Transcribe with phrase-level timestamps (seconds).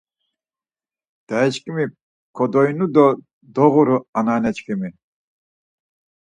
[1.27, 1.85] Dayişǩimi
[2.35, 3.07] kodvorinu do
[3.55, 4.89] doğuru anneaneşǩimi!